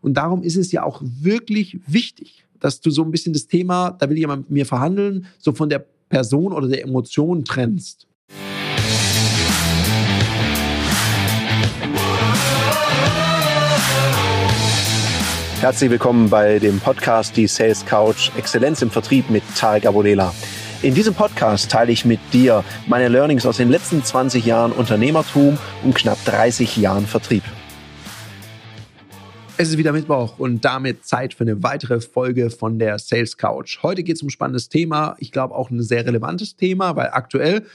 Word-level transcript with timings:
Und 0.00 0.14
darum 0.14 0.42
ist 0.42 0.56
es 0.56 0.72
ja 0.72 0.82
auch 0.82 1.02
wirklich 1.02 1.80
wichtig, 1.86 2.44
dass 2.58 2.80
du 2.80 2.90
so 2.90 3.02
ein 3.02 3.10
bisschen 3.10 3.32
das 3.32 3.46
Thema, 3.46 3.90
da 3.90 4.08
will 4.08 4.18
jemand 4.18 4.42
mit 4.42 4.50
mir 4.50 4.66
verhandeln, 4.66 5.26
so 5.38 5.52
von 5.52 5.68
der 5.68 5.84
Person 6.08 6.52
oder 6.52 6.68
der 6.68 6.82
Emotion 6.82 7.44
trennst. 7.44 8.06
Herzlich 15.60 15.90
willkommen 15.90 16.30
bei 16.30 16.58
dem 16.58 16.80
Podcast 16.80 17.36
Die 17.36 17.46
Sales 17.46 17.84
Couch 17.84 18.30
Exzellenz 18.36 18.80
im 18.80 18.90
Vertrieb 18.90 19.28
mit 19.28 19.42
Tarek 19.56 19.84
Abodela. 19.84 20.32
In 20.80 20.94
diesem 20.94 21.12
Podcast 21.12 21.70
teile 21.70 21.92
ich 21.92 22.06
mit 22.06 22.18
dir 22.32 22.64
meine 22.86 23.08
Learnings 23.08 23.44
aus 23.44 23.58
den 23.58 23.68
letzten 23.68 24.02
20 24.02 24.46
Jahren 24.46 24.72
Unternehmertum 24.72 25.58
und 25.84 25.94
knapp 25.94 26.16
30 26.24 26.78
Jahren 26.78 27.06
Vertrieb. 27.06 27.42
Es 29.62 29.68
ist 29.68 29.76
wieder 29.76 29.92
Mittwoch 29.92 30.38
und 30.38 30.64
damit 30.64 31.04
Zeit 31.04 31.34
für 31.34 31.44
eine 31.44 31.62
weitere 31.62 32.00
Folge 32.00 32.48
von 32.48 32.78
der 32.78 32.98
Sales 32.98 33.36
Couch. 33.36 33.82
Heute 33.82 34.02
geht 34.02 34.16
es 34.16 34.22
um 34.22 34.28
ein 34.28 34.30
spannendes 34.30 34.70
Thema. 34.70 35.16
Ich 35.18 35.32
glaube 35.32 35.54
auch 35.54 35.68
ein 35.68 35.82
sehr 35.82 36.06
relevantes 36.06 36.56
Thema, 36.56 36.96
weil 36.96 37.10
aktuell 37.12 37.66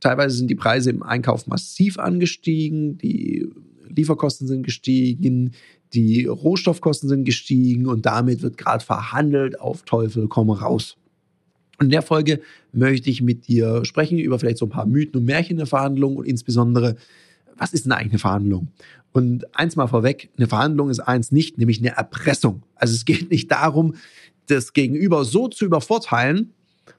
teilweise 0.00 0.36
sind 0.36 0.48
die 0.48 0.54
Preise 0.54 0.90
im 0.90 1.02
Einkauf 1.02 1.46
massiv 1.46 1.98
angestiegen, 1.98 2.98
die 2.98 3.48
Lieferkosten 3.88 4.46
sind 4.46 4.64
gestiegen, 4.64 5.52
die 5.94 6.26
Rohstoffkosten 6.26 7.08
sind 7.08 7.24
gestiegen 7.24 7.86
und 7.86 8.04
damit 8.04 8.42
wird 8.42 8.58
gerade 8.58 8.84
verhandelt 8.84 9.58
auf 9.62 9.84
Teufel 9.84 10.28
komm 10.28 10.50
raus. 10.50 10.98
In 11.80 11.88
der 11.88 12.02
Folge 12.02 12.42
möchte 12.72 13.08
ich 13.08 13.22
mit 13.22 13.48
dir 13.48 13.86
sprechen 13.86 14.18
über 14.18 14.38
vielleicht 14.38 14.58
so 14.58 14.66
ein 14.66 14.70
paar 14.70 14.84
Mythen 14.84 15.20
und 15.20 15.24
Märchen 15.24 15.56
der 15.56 15.64
Verhandlung 15.64 16.16
und 16.16 16.26
insbesondere, 16.26 16.96
was 17.58 17.72
ist 17.72 17.84
eine 17.86 17.96
eigene 17.96 18.18
Verhandlung? 18.18 18.68
Und 19.12 19.56
eins 19.56 19.76
mal 19.76 19.86
vorweg, 19.86 20.30
eine 20.36 20.46
Verhandlung 20.46 20.90
ist 20.90 21.00
eins 21.00 21.32
nicht, 21.32 21.58
nämlich 21.58 21.80
eine 21.80 21.96
Erpressung. 21.96 22.62
Also 22.74 22.94
es 22.94 23.04
geht 23.04 23.30
nicht 23.30 23.50
darum, 23.50 23.94
das 24.46 24.72
Gegenüber 24.72 25.24
so 25.24 25.48
zu 25.48 25.64
übervorteilen, 25.64 26.52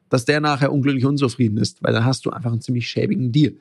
dass 0.10 0.26
der 0.26 0.42
nachher 0.42 0.72
unglücklich 0.72 1.06
unzufrieden 1.06 1.58
ist, 1.58 1.82
weil 1.84 1.94
dann 1.94 2.06
hast 2.06 2.26
du 2.26 2.32
einfach 2.32 2.52
einen 2.52 2.62
ziemlich 2.62 2.90
schäbigen 2.90 3.32
Deal. 3.32 3.54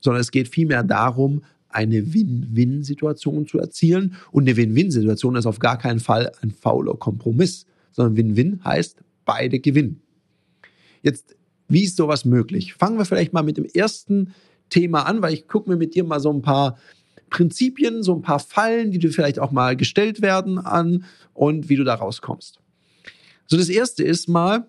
Sondern 0.00 0.20
es 0.20 0.30
geht 0.30 0.48
vielmehr 0.48 0.82
darum, 0.82 1.42
eine 1.68 2.14
Win-Win-Situation 2.14 3.46
zu 3.46 3.58
erzielen. 3.58 4.16
Und 4.30 4.44
eine 4.44 4.56
Win-Win-Situation 4.56 5.36
ist 5.36 5.46
auf 5.46 5.58
gar 5.58 5.78
keinen 5.78 6.00
Fall 6.00 6.32
ein 6.40 6.50
fauler 6.50 6.94
Kompromiss, 6.94 7.66
sondern 7.92 8.16
Win-Win 8.16 8.64
heißt, 8.64 9.02
beide 9.24 9.58
gewinnen. 9.58 10.00
Jetzt, 11.02 11.36
wie 11.68 11.84
ist 11.84 11.96
sowas 11.96 12.24
möglich? 12.24 12.74
Fangen 12.74 12.98
wir 12.98 13.04
vielleicht 13.04 13.32
mal 13.32 13.42
mit 13.42 13.56
dem 13.56 13.64
ersten 13.64 14.34
Thema 14.74 15.06
an, 15.06 15.22
weil 15.22 15.32
ich 15.32 15.46
gucke 15.46 15.70
mir 15.70 15.76
mit 15.76 15.94
dir 15.94 16.02
mal 16.02 16.18
so 16.18 16.32
ein 16.32 16.42
paar 16.42 16.76
Prinzipien, 17.30 18.02
so 18.02 18.14
ein 18.14 18.22
paar 18.22 18.40
Fallen, 18.40 18.90
die 18.90 18.98
dir 18.98 19.10
vielleicht 19.10 19.38
auch 19.38 19.52
mal 19.52 19.76
gestellt 19.76 20.20
werden 20.20 20.58
an 20.58 21.04
und 21.32 21.68
wie 21.68 21.76
du 21.76 21.84
da 21.84 21.94
rauskommst. 21.94 22.58
So, 23.46 23.56
das 23.56 23.68
erste 23.68 24.02
ist 24.02 24.28
mal, 24.28 24.66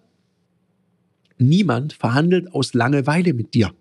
niemand 1.40 1.94
verhandelt 1.94 2.54
aus 2.54 2.76
Langeweile 2.76 3.34
mit 3.34 3.56
dir 3.56 3.74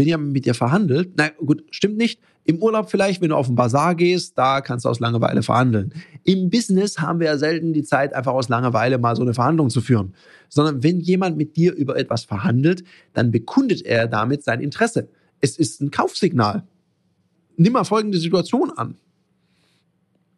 wenn 0.00 0.06
jemand 0.06 0.32
mit 0.32 0.46
dir 0.46 0.54
verhandelt, 0.54 1.10
na 1.16 1.28
gut, 1.44 1.62
stimmt 1.70 1.98
nicht. 1.98 2.22
Im 2.44 2.56
Urlaub 2.62 2.90
vielleicht, 2.90 3.20
wenn 3.20 3.28
du 3.28 3.36
auf 3.36 3.48
den 3.48 3.54
Bazar 3.54 3.94
gehst, 3.94 4.38
da 4.38 4.62
kannst 4.62 4.86
du 4.86 4.88
aus 4.88 4.98
Langeweile 4.98 5.42
verhandeln. 5.42 5.92
Im 6.24 6.48
Business 6.48 7.00
haben 7.00 7.20
wir 7.20 7.26
ja 7.26 7.36
selten 7.36 7.74
die 7.74 7.82
Zeit, 7.82 8.14
einfach 8.14 8.32
aus 8.32 8.48
Langeweile 8.48 8.96
mal 8.96 9.14
so 9.14 9.20
eine 9.20 9.34
Verhandlung 9.34 9.68
zu 9.68 9.82
führen. 9.82 10.14
Sondern 10.48 10.82
wenn 10.82 11.00
jemand 11.00 11.36
mit 11.36 11.54
dir 11.54 11.74
über 11.74 11.98
etwas 11.98 12.24
verhandelt, 12.24 12.82
dann 13.12 13.30
bekundet 13.30 13.82
er 13.82 14.06
damit 14.06 14.42
sein 14.42 14.62
Interesse. 14.62 15.10
Es 15.42 15.58
ist 15.58 15.82
ein 15.82 15.90
Kaufsignal. 15.90 16.66
Nimm 17.58 17.74
mal 17.74 17.84
folgende 17.84 18.16
Situation 18.16 18.70
an. 18.70 18.94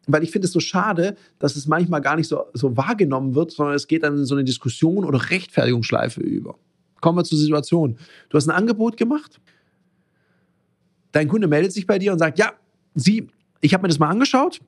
Weil 0.07 0.23
ich 0.23 0.31
finde 0.31 0.47
es 0.47 0.51
so 0.51 0.59
schade, 0.59 1.15
dass 1.39 1.55
es 1.55 1.67
manchmal 1.67 2.01
gar 2.01 2.17
nicht 2.17 2.27
so, 2.27 2.43
so 2.53 2.75
wahrgenommen 2.75 3.33
wird, 3.33 3.51
sondern 3.51 3.75
es 3.75 3.87
geht 3.87 4.03
dann 4.03 4.17
in 4.17 4.25
so 4.25 4.35
eine 4.35 4.43
Diskussion 4.43 5.05
oder 5.05 5.29
Rechtfertigungsschleife 5.29 6.19
über. 6.19 6.55
Kommen 6.99 7.17
wir 7.17 7.23
zur 7.23 7.37
Situation. 7.37 7.97
Du 8.29 8.35
hast 8.37 8.47
ein 8.47 8.55
Angebot 8.55 8.97
gemacht 8.97 9.39
dein 11.13 11.29
Kunde 11.29 11.47
meldet 11.47 11.71
sich 11.71 11.87
bei 11.87 11.97
dir 11.97 12.11
und 12.11 12.19
sagt, 12.19 12.37
ja, 12.37 12.51
Sie, 12.95 13.27
ich 13.61 13.73
habe 13.73 13.83
mir 13.83 13.87
das 13.87 13.99
mal 13.99 14.09
angeschaut 14.09 14.59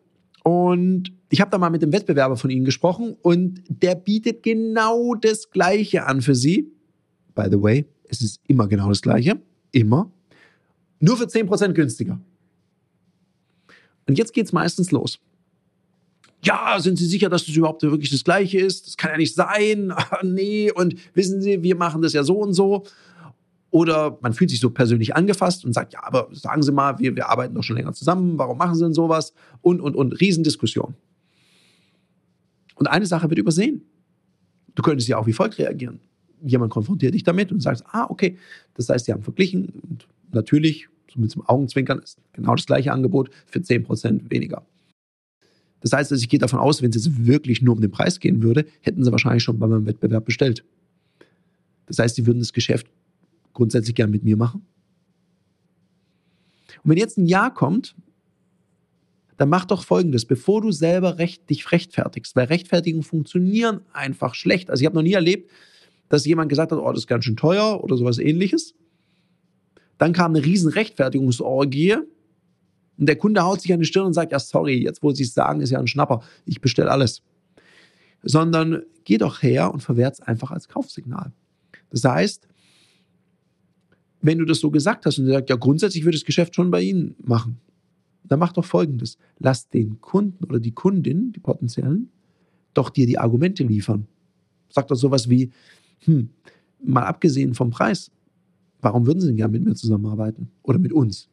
und 0.44 1.12
ich 1.30 1.42
habe 1.42 1.52
da 1.52 1.58
mal 1.58 1.70
mit 1.70 1.82
dem 1.82 1.92
Wettbewerber 1.92 2.38
von 2.38 2.50
Ihnen 2.50 2.64
gesprochen 2.64 3.18
und 3.22 3.62
der 3.68 3.96
bietet 3.96 4.42
genau 4.42 5.16
das 5.16 5.50
Gleiche 5.50 6.06
an 6.06 6.22
für 6.22 6.34
Sie. 6.34 6.72
By 7.36 7.48
the 7.52 7.62
way, 7.62 7.86
es 8.08 8.22
ist 8.22 8.40
immer 8.48 8.68
genau 8.68 8.88
das 8.90 9.02
Gleiche. 9.02 9.42
Immer. 9.72 10.10
Nur 11.00 11.18
für 11.18 11.26
10% 11.26 11.74
günstiger. 11.74 12.20
Und 14.08 14.18
jetzt 14.18 14.34
geht 14.34 14.46
es 14.46 14.54
meistens 14.54 14.92
los. 14.92 15.20
Ja, 16.44 16.78
sind 16.80 16.98
Sie 16.98 17.08
sicher, 17.08 17.28
dass 17.28 17.46
das 17.46 17.56
überhaupt 17.56 17.82
wirklich 17.82 18.12
das 18.12 18.24
Gleiche 18.24 18.60
ist? 18.60 18.86
Das 18.86 18.98
kann 18.98 19.12
ja 19.12 19.18
nicht 19.18 19.34
sein. 19.34 19.94
nee, 20.24 20.72
und 20.72 20.96
wissen 21.16 21.42
Sie, 21.42 21.64
wir 21.64 21.76
machen 21.76 22.02
das 22.04 22.14
ja 22.14 22.24
so 22.24 22.38
und 22.38 22.54
so. 22.54 22.86
Oder 23.76 24.18
man 24.22 24.32
fühlt 24.32 24.52
sich 24.52 24.62
so 24.62 24.70
persönlich 24.70 25.18
angefasst 25.18 25.66
und 25.66 25.74
sagt, 25.74 25.92
ja, 25.92 26.00
aber 26.02 26.30
sagen 26.32 26.64
Sie 26.64 26.72
mal, 26.72 26.98
wir, 26.98 27.14
wir 27.14 27.28
arbeiten 27.28 27.54
doch 27.54 27.62
schon 27.62 27.76
länger 27.76 27.92
zusammen, 27.92 28.38
warum 28.38 28.58
machen 28.58 28.76
Sie 28.76 28.86
denn 28.86 28.94
sowas? 28.94 29.34
Und, 29.60 29.82
und, 29.82 29.98
und, 29.98 30.14
Riesendiskussion. 30.22 30.96
Und 32.76 32.88
eine 32.88 33.06
Sache 33.06 33.30
wird 33.30 33.38
übersehen. 33.38 33.82
Du 34.76 34.82
könntest 34.82 35.10
ja 35.10 35.18
auch 35.18 35.28
wie 35.28 35.34
folgt 35.34 35.58
reagieren. 35.58 36.00
Jemand 36.42 36.72
konfrontiert 36.72 37.16
dich 37.16 37.24
damit 37.24 37.52
und 37.52 37.60
sagt, 37.60 37.84
ah, 37.92 38.06
okay, 38.08 38.38
das 38.76 38.88
heißt, 38.88 39.08
Sie 39.08 39.12
haben 39.12 39.24
verglichen 39.24 39.74
und 39.82 40.08
natürlich, 40.32 40.88
so 41.14 41.20
mit 41.20 41.32
zum 41.32 41.46
Augenzwinkern, 41.46 42.00
ist 42.00 42.18
genau 42.32 42.56
das 42.56 42.66
gleiche 42.66 42.94
Angebot 42.94 43.30
für 43.46 43.60
10% 43.60 44.32
weniger. 44.32 44.66
Das 45.82 45.92
heißt, 45.92 46.14
also 46.14 46.22
ich 46.22 46.30
gehe 46.30 46.40
davon 46.40 46.60
aus, 46.60 46.82
wenn 46.82 46.92
es 46.92 46.96
jetzt 46.96 47.26
wirklich 47.26 47.62
nur 47.62 47.76
um 47.76 47.82
den 47.82 47.92
Preis 47.92 48.22
gehen 48.22 48.42
würde, 48.42 48.68
hätten 48.80 49.04
sie 49.04 49.12
wahrscheinlich 49.12 49.44
schon 49.44 49.60
bei 49.60 49.68
meinem 49.68 49.86
Wettbewerb 49.86 50.24
bestellt. 50.24 50.64
Das 51.88 52.00
heißt, 52.00 52.16
sie 52.16 52.26
würden 52.26 52.40
das 52.40 52.54
Geschäft 52.54 52.88
grundsätzlich 53.56 53.96
gern 53.96 54.12
mit 54.12 54.24
mir 54.24 54.38
machen? 54.38 54.66
Und 56.84 56.92
wenn 56.92 56.98
jetzt 56.98 57.18
ein 57.18 57.26
Ja 57.26 57.50
kommt, 57.50 57.96
dann 59.38 59.50
mach 59.50 59.66
doch 59.66 59.84
Folgendes, 59.84 60.26
bevor 60.26 60.62
du 60.62 60.72
selber 60.72 61.18
recht, 61.18 61.50
dich 61.50 61.72
rechtfertigst, 61.72 62.36
weil 62.36 62.46
Rechtfertigungen 62.46 63.04
funktionieren 63.04 63.82
einfach 63.92 64.36
schlecht. 64.36 64.70
Also 64.70 64.82
ich 64.82 64.86
habe 64.86 64.96
noch 64.96 65.02
nie 65.02 65.14
erlebt, 65.14 65.50
dass 66.10 66.26
jemand 66.26 66.50
gesagt 66.50 66.72
hat, 66.72 66.80
oh, 66.80 66.92
das 66.92 67.00
ist 67.00 67.08
ganz 67.08 67.26
schön 67.26 67.36
teuer 67.36 67.84
oder 67.84 67.98
sowas 67.98 68.20
ähnliches. 68.20 68.76
Dann 69.98 70.14
kam 70.14 70.36
eine 70.36 70.46
riesen 70.46 70.72
Rechtfertigungsorgie 70.72 71.96
und 72.98 73.08
der 73.08 73.16
Kunde 73.18 73.44
haut 73.44 73.62
sich 73.62 73.74
an 73.74 73.80
die 73.80 73.86
Stirn 73.86 74.06
und 74.06 74.14
sagt, 74.14 74.32
ja, 74.32 74.40
sorry, 74.40 74.82
jetzt 74.82 75.04
wo 75.04 75.12
Sie 75.12 75.24
es 75.24 75.34
sagen, 75.34 75.62
ist 75.62 75.72
ja 75.72 75.80
ein 75.80 75.88
Schnapper, 75.88 76.22
ich 76.46 76.62
bestelle 76.62 76.92
alles. 76.92 77.22
Sondern 78.24 78.84
geh 79.04 79.18
doch 79.18 79.42
her 79.42 79.74
und 79.74 79.82
verwehrt 79.82 80.16
es 80.16 80.22
einfach 80.22 80.52
als 80.52 80.68
Kaufsignal. 80.68 81.34
Das 81.90 82.04
heißt, 82.04 82.48
wenn 84.26 84.40
du 84.40 84.46
das 84.46 84.60
so 84.60 84.72
gesagt 84.72 85.06
hast 85.06 85.20
und 85.20 85.28
sagst, 85.28 85.50
ja, 85.50 85.56
grundsätzlich 85.56 86.04
würde 86.04 86.18
das 86.18 86.26
Geschäft 86.26 86.56
schon 86.56 86.72
bei 86.72 86.82
Ihnen 86.82 87.16
machen, 87.24 87.58
dann 88.24 88.40
mach 88.40 88.54
doch 88.54 88.66
Folgendes. 88.66 89.18
Lass 89.38 89.70
den 89.70 90.02
Kunden 90.02 90.44
oder 90.46 90.60
die 90.60 90.72
Kundin, 90.72 91.32
die 91.32 91.40
potenziellen, 91.40 92.10
doch 92.74 92.90
dir 92.90 93.06
die 93.06 93.20
Argumente 93.20 93.64
liefern. 93.64 94.08
Sag 94.70 94.88
doch 94.88 94.96
sowas 94.96 95.30
wie, 95.30 95.52
hm, 96.00 96.30
mal 96.84 97.04
abgesehen 97.04 97.54
vom 97.54 97.70
Preis, 97.70 98.10
warum 98.82 99.06
würden 99.06 99.20
Sie 99.20 99.28
denn 99.28 99.38
gerne 99.38 99.52
mit 99.52 99.64
mir 99.64 99.76
zusammenarbeiten 99.76 100.50
oder 100.64 100.80
mit 100.80 100.92
uns? 100.92 101.30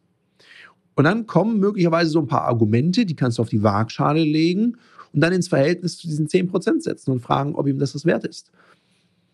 Und 0.94 1.04
dann 1.04 1.26
kommen 1.26 1.58
möglicherweise 1.58 2.10
so 2.10 2.20
ein 2.20 2.26
paar 2.26 2.42
Argumente, 2.42 3.06
die 3.06 3.16
kannst 3.16 3.38
du 3.38 3.42
auf 3.42 3.48
die 3.48 3.62
Waagschale 3.62 4.22
legen 4.22 4.76
und 5.14 5.20
dann 5.22 5.32
ins 5.32 5.48
Verhältnis 5.48 5.96
zu 5.96 6.06
diesen 6.06 6.28
10% 6.28 6.82
setzen 6.82 7.10
und 7.10 7.20
fragen, 7.20 7.54
ob 7.54 7.66
ihm 7.66 7.78
das 7.78 7.92
das 7.92 8.04
wert 8.04 8.26
ist. 8.26 8.50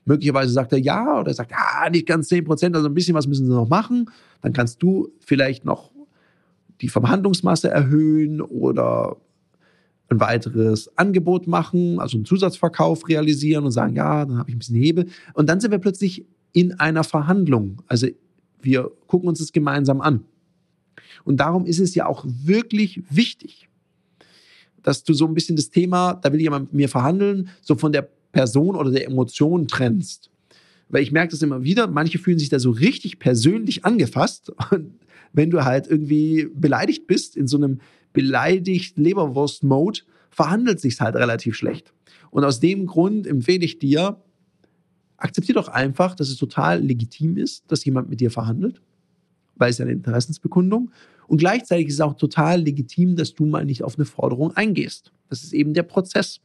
Möglicherweise 0.09 0.53
sagt 0.53 0.73
er 0.73 0.79
ja 0.79 1.21
oder 1.21 1.29
er 1.29 1.35
sagt, 1.35 1.51
ja, 1.51 1.91
nicht 1.91 2.07
ganz 2.07 2.29
10 2.29 2.45
Prozent, 2.45 2.75
also 2.75 2.89
ein 2.89 2.95
bisschen 2.95 3.15
was 3.15 3.27
müssen 3.27 3.47
sie 3.47 3.53
noch 3.53 3.69
machen. 3.69 4.11
Dann 4.41 4.55
kannst 4.55 4.83
du 4.83 5.11
vielleicht 5.21 5.67
noch 5.67 5.91
die 6.81 6.89
Verhandlungsmasse 6.89 7.69
erhöhen 7.69 8.41
oder 8.41 9.19
ein 10.09 10.19
weiteres 10.19 10.97
Angebot 10.97 11.47
machen, 11.47 12.01
also 12.01 12.17
einen 12.17 12.25
Zusatzverkauf 12.25 13.07
realisieren 13.07 13.65
und 13.65 13.71
sagen, 13.71 13.95
ja, 13.97 14.25
dann 14.25 14.39
habe 14.39 14.49
ich 14.49 14.57
ein 14.57 14.61
bisschen 14.61 14.77
Hebel. 14.77 15.09
Und 15.35 15.47
dann 15.47 15.61
sind 15.61 15.73
wir 15.73 15.79
plötzlich 15.79 16.25
in 16.53 16.81
einer 16.81 17.05
Verhandlung. 17.05 17.83
Also 17.87 18.07
wir 18.63 18.91
gucken 19.09 19.29
uns 19.29 19.41
das 19.41 19.53
gemeinsam 19.53 20.01
an. 20.01 20.25
Und 21.25 21.37
darum 21.37 21.67
ist 21.67 21.81
es 21.81 21.95
ja 21.95 22.07
auch 22.07 22.25
wirklich 22.27 23.03
wichtig, 23.11 23.69
dass 24.83 25.05
du 25.05 25.13
so 25.13 25.27
ein 25.27 25.35
bisschen 25.35 25.57
das 25.57 25.69
Thema, 25.69 26.15
da 26.15 26.33
will 26.33 26.41
jemand 26.41 26.73
mit 26.73 26.75
mir 26.75 26.89
verhandeln, 26.89 27.51
so 27.61 27.75
von 27.75 27.93
der 27.93 28.09
Person 28.33 28.77
oder 28.77 28.91
der 28.91 29.07
Emotion 29.07 29.69
trennst. 29.69 30.31
Weil 30.89 31.03
ich 31.03 31.13
merke 31.13 31.33
das 31.33 31.43
immer 31.43 31.63
wieder, 31.63 31.87
manche 31.87 32.19
fühlen 32.19 32.39
sich 32.39 32.49
da 32.49 32.59
so 32.59 32.71
richtig 32.71 33.19
persönlich 33.19 33.85
angefasst. 33.85 34.53
Und 34.71 34.95
wenn 35.33 35.51
du 35.51 35.65
halt 35.65 35.87
irgendwie 35.87 36.49
beleidigt 36.55 37.07
bist, 37.07 37.37
in 37.37 37.47
so 37.47 37.57
einem 37.59 37.81
beleidigt 38.13 38.97
Leberwurst-Mode, 38.97 40.01
verhandelt 40.31 40.81
sich 40.81 41.01
halt 41.01 41.17
relativ 41.17 41.55
schlecht. 41.57 41.93
Und 42.31 42.45
aus 42.45 42.61
dem 42.61 42.87
Grund 42.87 43.27
empfehle 43.27 43.65
ich 43.65 43.79
dir, 43.79 44.23
akzeptier 45.17 45.55
doch 45.55 45.69
einfach, 45.69 46.15
dass 46.15 46.29
es 46.29 46.37
total 46.37 46.81
legitim 46.81 47.37
ist, 47.37 47.71
dass 47.71 47.85
jemand 47.85 48.09
mit 48.09 48.21
dir 48.21 48.31
verhandelt, 48.31 48.81
weil 49.57 49.71
es 49.71 49.79
ja 49.79 49.85
eine 49.85 49.93
Interessensbekundung. 49.93 50.91
Und 51.27 51.39
gleichzeitig 51.39 51.89
ist 51.89 51.95
es 51.95 52.01
auch 52.01 52.15
total 52.15 52.63
legitim, 52.63 53.17
dass 53.17 53.35
du 53.35 53.45
mal 53.45 53.65
nicht 53.65 53.83
auf 53.83 53.97
eine 53.97 54.05
Forderung 54.05 54.57
eingehst. 54.57 55.13
Das 55.29 55.43
ist 55.43 55.53
eben 55.53 55.75
der 55.75 55.83
Prozess. 55.83 56.41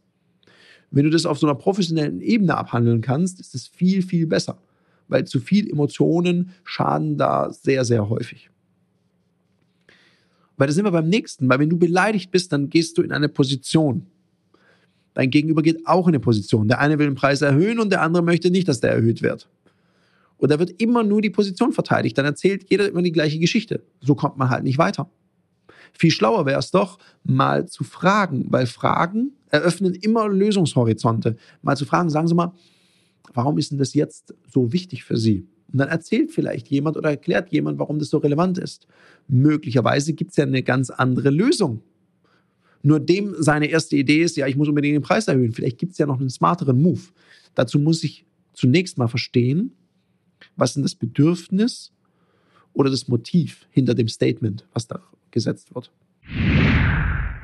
Wenn 0.93 1.05
du 1.05 1.09
das 1.09 1.25
auf 1.25 1.39
so 1.39 1.47
einer 1.47 1.55
professionellen 1.55 2.21
Ebene 2.21 2.55
abhandeln 2.55 3.01
kannst, 3.01 3.39
ist 3.39 3.55
es 3.55 3.67
viel, 3.67 4.03
viel 4.03 4.27
besser. 4.27 4.59
Weil 5.07 5.25
zu 5.25 5.39
viel 5.39 5.67
Emotionen 5.67 6.51
schaden 6.63 7.17
da 7.17 7.51
sehr, 7.51 7.83
sehr 7.83 8.09
häufig. 8.09 8.51
Weil 10.55 10.67
da 10.67 10.73
sind 10.73 10.85
wir 10.85 10.91
beim 10.91 11.09
nächsten. 11.09 11.49
Weil 11.49 11.57
wenn 11.57 11.69
du 11.69 11.79
beleidigt 11.79 12.29
bist, 12.29 12.53
dann 12.53 12.69
gehst 12.69 12.95
du 12.99 13.01
in 13.01 13.11
eine 13.11 13.27
Position. 13.27 14.05
Dein 15.15 15.31
Gegenüber 15.31 15.63
geht 15.63 15.85
auch 15.87 16.07
in 16.07 16.11
eine 16.13 16.19
Position. 16.19 16.67
Der 16.67 16.79
eine 16.79 16.99
will 16.99 17.07
den 17.07 17.15
Preis 17.15 17.41
erhöhen 17.41 17.79
und 17.79 17.89
der 17.89 18.03
andere 18.03 18.21
möchte 18.21 18.51
nicht, 18.51 18.67
dass 18.67 18.79
der 18.79 18.91
erhöht 18.91 19.23
wird. 19.23 19.49
Und 20.37 20.51
da 20.51 20.59
wird 20.59 20.79
immer 20.79 21.03
nur 21.03 21.23
die 21.23 21.31
Position 21.31 21.73
verteidigt. 21.73 22.19
Dann 22.19 22.25
erzählt 22.25 22.69
jeder 22.69 22.87
immer 22.87 23.01
die 23.01 23.11
gleiche 23.11 23.39
Geschichte. 23.39 23.81
So 23.99 24.13
kommt 24.13 24.37
man 24.37 24.51
halt 24.51 24.63
nicht 24.63 24.77
weiter. 24.77 25.09
Viel 25.93 26.11
schlauer 26.11 26.45
wäre 26.45 26.59
es 26.59 26.69
doch, 26.69 26.99
mal 27.23 27.67
zu 27.67 27.83
fragen, 27.83 28.45
weil 28.49 28.67
Fragen 28.67 29.31
eröffnen 29.53 29.93
immer 29.93 30.27
Lösungshorizonte. 30.27 31.37
Mal 31.61 31.77
zu 31.77 31.85
fragen, 31.85 32.09
sagen 32.09 32.27
Sie 32.27 32.33
mal, 32.33 32.53
warum 33.33 33.57
ist 33.59 33.71
denn 33.71 33.77
das 33.77 33.93
jetzt 33.93 34.33
so 34.51 34.73
wichtig 34.73 35.03
für 35.03 35.15
Sie? 35.15 35.47
Und 35.71 35.77
dann 35.79 35.89
erzählt 35.89 36.31
vielleicht 36.31 36.67
jemand 36.69 36.97
oder 36.97 37.11
erklärt 37.11 37.51
jemand, 37.51 37.77
warum 37.77 37.99
das 37.99 38.09
so 38.09 38.17
relevant 38.17 38.57
ist. 38.57 38.87
Möglicherweise 39.27 40.13
gibt 40.13 40.31
es 40.31 40.37
ja 40.37 40.43
eine 40.43 40.63
ganz 40.63 40.89
andere 40.89 41.29
Lösung. 41.29 41.83
Nur 42.81 42.99
dem 42.99 43.35
seine 43.37 43.67
erste 43.67 43.95
Idee 43.95 44.23
ist, 44.23 44.37
ja, 44.37 44.47
ich 44.47 44.55
muss 44.55 44.67
unbedingt 44.67 44.95
den 44.95 45.03
Preis 45.03 45.27
erhöhen. 45.27 45.53
Vielleicht 45.53 45.77
gibt 45.77 45.93
es 45.93 45.99
ja 45.99 46.07
noch 46.07 46.19
einen 46.19 46.29
smarteren 46.29 46.81
Move. 46.81 47.01
Dazu 47.53 47.79
muss 47.79 48.03
ich 48.03 48.25
zunächst 48.53 48.97
mal 48.97 49.07
verstehen, 49.07 49.71
was 50.55 50.73
denn 50.73 50.83
das 50.83 50.95
Bedürfnis 50.95 51.91
oder 52.73 52.89
das 52.89 53.07
Motiv 53.07 53.67
hinter 53.69 53.93
dem 53.93 54.07
Statement, 54.07 54.67
was 54.73 54.87
da 54.87 55.01
gesetzt 55.31 55.73
wird. 55.73 55.91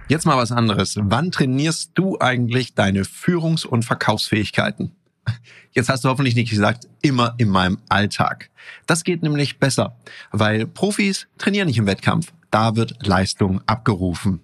Jetzt 0.09 0.25
mal 0.25 0.37
was 0.37 0.51
anderes. 0.51 0.95
Wann 0.99 1.29
trainierst 1.29 1.91
du 1.93 2.17
eigentlich 2.19 2.73
deine 2.73 3.03
Führungs- 3.03 3.63
und 3.63 3.85
Verkaufsfähigkeiten? 3.85 4.91
Jetzt 5.71 5.87
hast 5.87 6.03
du 6.03 6.09
hoffentlich 6.09 6.33
nicht 6.33 6.49
gesagt, 6.49 6.87
immer 7.03 7.35
in 7.37 7.47
meinem 7.49 7.77
Alltag. 7.89 8.49
Das 8.87 9.03
geht 9.03 9.21
nämlich 9.21 9.59
besser, 9.59 9.95
weil 10.31 10.65
Profis 10.65 11.27
trainieren 11.37 11.67
nicht 11.67 11.77
im 11.77 11.85
Wettkampf. 11.85 12.33
Da 12.49 12.75
wird 12.75 13.05
Leistung 13.05 13.61
abgerufen. 13.67 14.39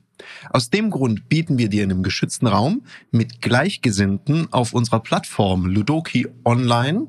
Aus 0.51 0.69
dem 0.69 0.91
Grund 0.91 1.29
bieten 1.29 1.57
wir 1.57 1.67
dir 1.67 1.83
in 1.83 1.91
einem 1.91 2.03
geschützten 2.03 2.45
Raum 2.45 2.83
mit 3.09 3.41
Gleichgesinnten 3.41 4.53
auf 4.53 4.71
unserer 4.71 4.99
Plattform 4.99 5.65
Ludoki 5.65 6.27
Online 6.45 7.07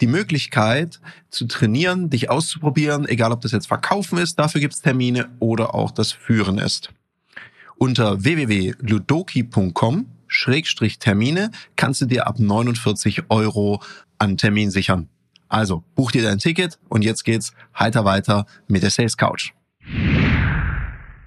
die 0.00 0.08
Möglichkeit 0.08 1.00
zu 1.30 1.46
trainieren, 1.46 2.10
dich 2.10 2.30
auszuprobieren, 2.30 3.06
egal 3.06 3.30
ob 3.30 3.42
das 3.42 3.52
jetzt 3.52 3.68
Verkaufen 3.68 4.18
ist, 4.18 4.40
dafür 4.40 4.60
gibt's 4.60 4.82
Termine 4.82 5.28
oder 5.38 5.72
auch 5.72 5.92
das 5.92 6.10
Führen 6.10 6.58
ist. 6.58 6.90
Unter 7.78 8.24
www.ludoki.com 8.24 10.06
Schrägstrich 10.28 10.98
Termine 10.98 11.50
kannst 11.76 12.00
du 12.00 12.06
dir 12.06 12.26
ab 12.26 12.38
49 12.38 13.24
Euro 13.28 13.82
an 14.18 14.36
Termin 14.38 14.70
sichern. 14.70 15.08
Also 15.48 15.84
buch 15.94 16.10
dir 16.10 16.22
dein 16.22 16.38
Ticket 16.38 16.78
und 16.88 17.04
jetzt 17.04 17.24
geht's 17.24 17.52
heiter 17.78 18.04
weiter 18.04 18.46
mit 18.66 18.82
der 18.82 18.90
Sales 18.90 19.16
Couch. 19.16 19.52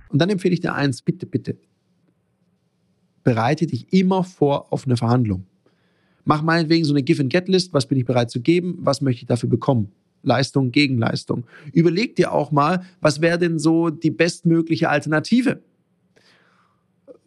Und 0.10 0.19
dann 0.19 0.30
empfehle 0.30 0.54
ich 0.54 0.60
dir 0.60 0.74
eins, 0.74 1.01
bitte, 1.04 1.25
bitte. 1.25 1.57
Bereite 3.24 3.68
dich 3.68 3.94
immer 3.94 4.24
vor 4.24 4.74
auf 4.74 4.86
eine 4.86 4.98
Verhandlung. 4.98 5.46
Mach 6.25 6.42
meinetwegen 6.42 6.84
so 6.84 6.94
eine 6.94 7.04
Give-and-Get-List. 7.04 7.74
Was 7.74 7.86
bin 7.86 7.98
ich 7.98 8.06
bereit 8.06 8.31
zu 8.31 8.42
geben? 8.42 8.78
Was 8.80 9.01
möchte 9.01 9.22
ich 9.22 9.28
dafür 9.28 9.50
bekommen? 9.50 9.92
Leistung 10.24 10.72
gegen 10.72 10.98
Leistung. 10.98 11.46
Überleg 11.74 12.16
dir 12.16 12.34
auch 12.34 12.51
mal, 12.51 12.84
was 13.01 13.22
wäre 13.22 13.38
denn 13.38 13.60
so 13.60 13.90
die 13.90 14.12
bestmögliche 14.12 14.90
Alternative? 14.90 15.62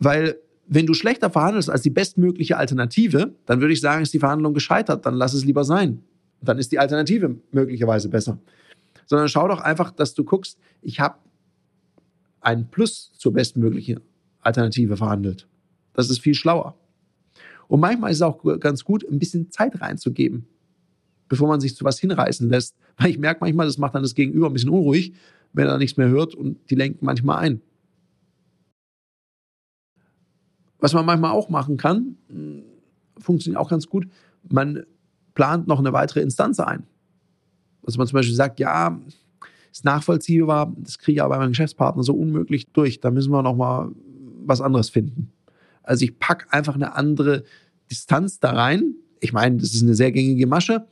Weil 0.05 0.37
wenn 0.67 0.87
du 0.87 0.95
schlechter 0.95 1.31
verhandelst 1.31 1.71
als 1.71 1.83
die 1.83 1.91
bestmögliche 1.91 2.57
Alternative, 2.57 3.35
dann 3.47 3.61
würde 3.61 3.73
ich 3.73 3.81
sagen, 3.81 4.03
ist 4.03 4.15
die 4.15 4.19
Verhandlung 4.19 4.55
gescheitert, 4.55 5.07
dann 5.07 5.15
lass 5.15 5.33
es 5.33 5.45
lieber 5.45 5.65
sein. 5.65 6.03
Dann 6.41 6.59
ist 6.59 6.73
die 6.73 6.79
Alternative 6.79 7.37
möglicherweise 7.53 8.09
besser. 8.09 8.39
Sondern 9.07 9.29
schau 9.29 9.47
doch 9.47 9.61
einfach, 9.61 9.93
dass 9.93 10.15
du 10.15 10.25
guckst, 10.25 10.59
ich 10.81 10.99
habe 10.99 11.19
ein 12.41 12.69
Plus 12.71 13.13
zur 13.17 13.33
bestmöglichen 13.33 14.01
Alternative 14.41 14.97
verhandelt. 14.97 15.47
Das 15.93 16.11
ist 16.11 16.19
viel 16.19 16.35
schlauer. 16.35 16.77
Und 17.69 17.81
manchmal 17.81 18.11
ist 18.11 18.17
es 18.19 18.23
auch 18.23 18.43
ganz 18.59 18.85
gut, 18.85 19.05
ein 19.09 19.19
bisschen 19.19 19.51
Zeit 19.51 19.81
reinzugeben, 19.81 20.47
bevor 21.29 21.49
man 21.49 21.61
sich 21.61 21.77
zu 21.77 21.85
was 21.85 22.01
hinreißen 22.01 22.49
lässt. 22.49 22.77
Weil 22.97 23.11
ich 23.11 23.19
merke 23.19 23.41
manchmal, 23.41 23.67
das 23.67 23.79
macht 23.79 23.95
dann 23.95 24.03
das 24.03 24.15
Gegenüber 24.15 24.49
ein 24.49 24.53
bisschen 24.53 24.71
unruhig, 24.71 25.13
wenn 25.53 25.69
er 25.69 25.79
nichts 25.79 25.97
mehr 25.97 26.09
hört 26.09 26.35
und 26.35 26.59
die 26.71 26.75
lenken 26.75 27.05
manchmal 27.05 27.39
ein. 27.39 27.61
Was 30.83 30.95
man 30.95 31.07
manchmal 31.07 31.31
auch 31.31 31.49
machen 31.49 31.77
kann, 31.77 32.17
hm, 32.29 32.65
funktioniert 33.17 33.61
auch 33.61 33.71
ganz 33.71 33.87
gut, 33.87 34.09
man 34.51 34.83
plant 35.33 35.69
noch 35.69 35.79
eine 35.79 35.93
weitere 35.93 36.21
Instanz 36.21 36.59
ein. 36.59 36.83
Dass 37.85 37.97
man 37.97 38.09
zum 38.09 38.17
Beispiel 38.17 38.35
sagt, 38.35 38.59
ja, 38.59 39.01
ist 39.71 39.85
nachvollziehbar, 39.85 40.75
das 40.77 40.99
kriege 40.99 41.17
ich 41.17 41.23
aber 41.23 41.37
bei 41.37 41.39
meinem 41.39 41.51
Geschäftspartner 41.51 42.03
so 42.03 42.15
unmöglich 42.15 42.67
durch, 42.73 43.01
da 43.01 43.13
müssen 43.13 43.31
wir 43.31 43.43
noch 43.43 43.55
mal 43.55 43.93
was 44.45 44.61
anderes 44.61 44.91
finden. 44.91 45.33
Also 45.85 46.05
ich 46.05 46.19
packe 46.19 46.53
einfach 46.53 46.75
eine 46.75 46.97
andere 46.97 47.45
Distanz 47.89 48.41
da 48.41 48.51
rein. 48.51 48.97
Ich 49.21 49.33
meine, 49.33 49.59
das 49.59 49.75
ist 49.75 49.83
eine 49.85 49.95
sehr 49.95 50.11
gängige 50.11 50.49
Masche. 50.49 50.85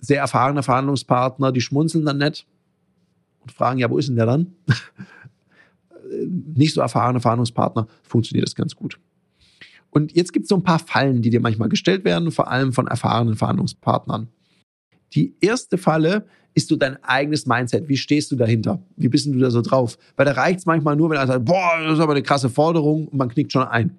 Sehr 0.00 0.20
erfahrene 0.20 0.62
Verhandlungspartner, 0.62 1.52
die 1.52 1.60
schmunzeln 1.60 2.06
dann 2.06 2.16
nett 2.16 2.46
und 3.40 3.52
fragen, 3.52 3.78
ja, 3.78 3.90
wo 3.90 3.98
ist 3.98 4.08
denn 4.08 4.16
der 4.16 4.26
dann? 4.26 4.54
Nicht 6.54 6.74
so 6.74 6.80
erfahrene 6.80 7.20
Verhandlungspartner 7.20 7.86
funktioniert 8.02 8.46
das 8.46 8.54
ganz 8.54 8.74
gut. 8.74 8.98
Und 9.90 10.12
jetzt 10.12 10.32
gibt 10.32 10.44
es 10.44 10.48
so 10.48 10.56
ein 10.56 10.62
paar 10.62 10.78
Fallen, 10.78 11.22
die 11.22 11.30
dir 11.30 11.40
manchmal 11.40 11.68
gestellt 11.68 12.04
werden, 12.04 12.30
vor 12.30 12.50
allem 12.50 12.72
von 12.72 12.86
erfahrenen 12.86 13.36
Verhandlungspartnern. 13.36 14.28
Die 15.14 15.34
erste 15.40 15.78
Falle 15.78 16.26
ist 16.54 16.68
so 16.68 16.76
dein 16.76 17.02
eigenes 17.02 17.46
Mindset. 17.46 17.88
Wie 17.88 17.96
stehst 17.96 18.30
du 18.30 18.36
dahinter? 18.36 18.82
Wie 18.96 19.08
bist 19.08 19.26
du 19.26 19.38
da 19.38 19.50
so 19.50 19.62
drauf? 19.62 19.96
Weil 20.16 20.26
da 20.26 20.32
reicht 20.32 20.60
es 20.60 20.66
manchmal 20.66 20.96
nur, 20.96 21.10
wenn 21.10 21.16
einer 21.16 21.26
sagt, 21.26 21.44
boah, 21.44 21.78
das 21.82 21.94
ist 21.94 22.00
aber 22.00 22.12
eine 22.12 22.22
krasse 22.22 22.50
Forderung 22.50 23.08
und 23.08 23.16
man 23.16 23.28
knickt 23.28 23.52
schon 23.52 23.62
ein. 23.62 23.96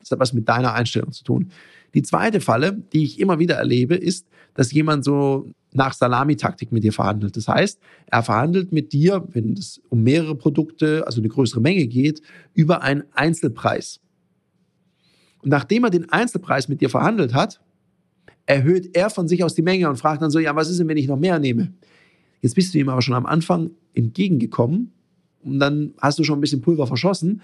Das 0.00 0.10
hat 0.10 0.20
was 0.20 0.32
mit 0.32 0.48
deiner 0.48 0.72
Einstellung 0.72 1.12
zu 1.12 1.24
tun. 1.24 1.50
Die 1.94 2.02
zweite 2.02 2.40
Falle, 2.40 2.82
die 2.92 3.04
ich 3.04 3.18
immer 3.20 3.38
wieder 3.38 3.56
erlebe, 3.56 3.94
ist, 3.94 4.28
dass 4.54 4.72
jemand 4.72 5.04
so 5.04 5.50
nach 5.72 5.92
Salamitaktik 5.92 6.72
mit 6.72 6.84
dir 6.84 6.92
verhandelt. 6.92 7.36
Das 7.36 7.48
heißt, 7.48 7.78
er 8.06 8.22
verhandelt 8.22 8.72
mit 8.72 8.92
dir, 8.92 9.26
wenn 9.32 9.52
es 9.52 9.80
um 9.88 10.02
mehrere 10.02 10.34
Produkte, 10.34 11.06
also 11.06 11.20
eine 11.20 11.28
größere 11.28 11.60
Menge 11.60 11.86
geht, 11.86 12.22
über 12.54 12.82
einen 12.82 13.04
Einzelpreis. 13.12 14.00
Und 15.42 15.50
nachdem 15.50 15.84
er 15.84 15.90
den 15.90 16.10
Einzelpreis 16.10 16.68
mit 16.68 16.80
dir 16.80 16.90
verhandelt 16.90 17.34
hat, 17.34 17.60
erhöht 18.46 18.96
er 18.96 19.10
von 19.10 19.28
sich 19.28 19.44
aus 19.44 19.54
die 19.54 19.62
Menge 19.62 19.88
und 19.88 19.96
fragt 19.96 20.22
dann 20.22 20.30
so, 20.30 20.38
ja, 20.38 20.56
was 20.56 20.70
ist 20.70 20.80
denn, 20.80 20.88
wenn 20.88 20.96
ich 20.96 21.06
noch 21.06 21.18
mehr 21.18 21.38
nehme? 21.38 21.72
Jetzt 22.40 22.54
bist 22.54 22.72
du 22.72 22.78
ihm 22.78 22.88
aber 22.88 23.02
schon 23.02 23.14
am 23.14 23.26
Anfang 23.26 23.70
entgegengekommen 23.94 24.92
und 25.42 25.58
dann 25.58 25.92
hast 26.00 26.18
du 26.18 26.24
schon 26.24 26.38
ein 26.38 26.40
bisschen 26.40 26.62
Pulver 26.62 26.86
verschossen 26.86 27.42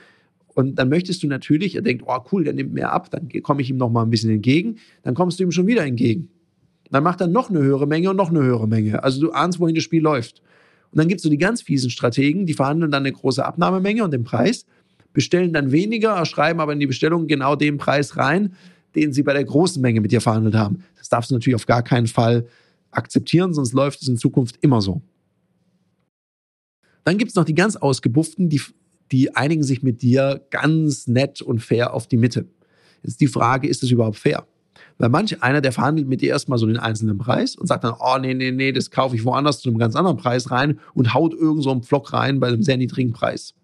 und 0.49 0.76
dann 0.76 0.88
möchtest 0.88 1.23
du 1.23 1.26
natürlich, 1.26 1.75
er 1.75 1.83
denkt, 1.83 2.04
oh 2.07 2.19
cool, 2.33 2.45
der 2.45 2.54
nimmt 2.54 2.73
mehr 2.73 2.93
ab, 2.93 3.11
dann 3.11 3.28
komme 3.43 3.61
ich 3.61 3.71
ihm 3.71 3.76
noch 3.76 3.90
mal 3.90 4.02
ein 4.02 4.11
bisschen 4.11 4.31
entgegen, 4.31 4.76
dann 5.02 5.14
kommst 5.14 5.38
du 5.38 5.43
ihm 5.43 5.50
schon 5.50 5.66
wieder 5.66 5.85
entgegen. 5.85 6.31
Dann 6.91 7.03
macht 7.03 7.21
er 7.21 7.26
noch 7.26 7.50
eine 7.50 7.61
höhere 7.61 7.87
Menge 7.87 8.11
und 8.11 8.17
noch 8.17 8.31
eine 8.31 8.43
höhere 8.43 8.69
Menge. 8.69 9.03
Also 9.03 9.21
du 9.21 9.33
ahnst, 9.33 9.59
wohin 9.59 9.75
das 9.75 9.85
Spiel 9.85 10.03
läuft. 10.03 10.43
Und 10.91 10.99
dann 10.99 11.09
gibt 11.09 11.19
es 11.19 11.23
so 11.25 11.31
die 11.31 11.38
ganz 11.38 11.62
fiesen 11.62 11.91
Strategen, 11.91 12.47
die 12.47 12.55
verhandeln 12.55 12.91
dann 12.91 13.03
eine 13.03 13.12
große 13.12 13.45
Abnahmemenge 13.45 14.05
und 14.05 14.12
den 14.12 14.23
Preis, 14.23 14.64
bestellen 15.12 15.53
dann 15.53 15.73
weniger, 15.73 16.25
schreiben 16.25 16.61
aber 16.61 16.73
in 16.73 16.81
die 16.81 16.87
Bestellung 16.87 17.26
genau 17.26 17.57
den 17.57 17.79
Preis 17.79 18.17
rein, 18.17 18.55
den 18.95 19.12
sie 19.12 19.23
bei 19.23 19.33
der 19.33 19.45
großen 19.45 19.83
Menge 19.83 20.00
mit 20.00 20.12
dir 20.12 20.21
verhandelt 20.21 20.55
haben. 20.55 20.85
Das 20.97 21.09
darfst 21.09 21.31
du 21.31 21.35
natürlich 21.35 21.57
auf 21.57 21.67
gar 21.67 21.83
keinen 21.83 22.07
Fall 22.07 22.47
akzeptieren, 22.93 23.55
sonst 23.55 23.73
läuft 23.73 24.03
es 24.03 24.09
in 24.09 24.17
Zukunft 24.17 24.59
immer 24.61 24.81
so. 24.81 25.03
Dann 27.05 27.19
gibt 27.19 27.31
es 27.31 27.35
noch 27.35 27.45
die 27.45 27.55
ganz 27.55 27.76
Ausgebufften, 27.76 28.49
die, 28.49 28.61
die 29.12 29.35
einigen 29.35 29.62
sich 29.62 29.83
mit 29.83 30.03
dir 30.03 30.47
ganz 30.50 31.07
nett 31.07 31.43
und 31.43 31.61
fair 31.61 31.93
auf 31.93 32.07
die 32.07 32.17
Mitte. 32.17 32.47
Jetzt 33.03 33.21
die 33.21 33.26
Frage, 33.26 33.69
ist 33.69 33.83
das 33.83 33.91
überhaupt 33.91 34.17
fair? 34.17 34.47
Weil 34.99 35.09
manch 35.09 35.43
einer, 35.43 35.61
der 35.61 35.73
verhandelt 35.73 36.07
mit 36.07 36.21
dir 36.21 36.31
erstmal 36.31 36.59
so 36.59 36.67
den 36.67 36.77
einzelnen 36.77 37.19
Preis 37.19 37.57
und 37.57 37.67
sagt 37.67 37.85
dann, 37.85 37.95
oh 37.99 38.19
nee, 38.21 38.35
nee, 38.35 38.53
nee, 38.53 38.73
das 38.73 38.91
kaufe 38.91 39.17
ich 39.17 39.25
woanders 39.25 39.61
zu 39.61 39.69
einem 39.69 39.79
ganz 39.79 39.97
anderen 39.97 40.17
Preis 40.17 40.51
rein 40.51 40.79
und 40.95 41.15
haut 41.15 41.35
irgend 41.35 41.65
so 41.65 41.73
einen 41.73 41.83
Pflock 41.83 42.13
rein 42.13 42.39
bei 42.39 42.49
einem 42.49 42.63
sehr 42.63 42.77
niedrigen 42.77 43.13
Preis. 43.13 43.55